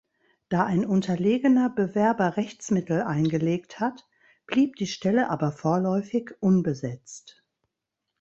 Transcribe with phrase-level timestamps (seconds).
[0.49, 4.07] Da ein unterlegener Bewerber Rechtsmittel eingelegt hat,
[4.47, 7.43] blieb die Stelle aber vorläufig unbesetzt.